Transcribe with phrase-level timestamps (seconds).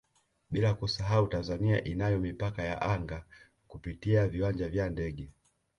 [0.51, 3.25] Bila kusahau Tanzania inayo Mipaka ya Anga
[3.67, 5.29] kupitia viwanja vya ndege